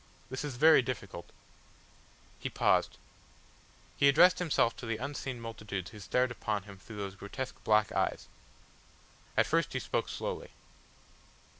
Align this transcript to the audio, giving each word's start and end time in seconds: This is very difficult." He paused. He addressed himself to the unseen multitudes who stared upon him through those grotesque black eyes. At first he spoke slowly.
This 0.31 0.43
is 0.43 0.55
very 0.55 0.81
difficult." 0.81 1.29
He 2.39 2.49
paused. 2.49 2.97
He 3.95 4.09
addressed 4.09 4.39
himself 4.39 4.75
to 4.77 4.87
the 4.87 4.97
unseen 4.97 5.39
multitudes 5.39 5.91
who 5.91 5.99
stared 5.99 6.31
upon 6.31 6.63
him 6.63 6.79
through 6.79 6.95
those 6.97 7.13
grotesque 7.13 7.63
black 7.63 7.91
eyes. 7.91 8.27
At 9.37 9.45
first 9.45 9.73
he 9.73 9.79
spoke 9.79 10.09
slowly. 10.09 10.49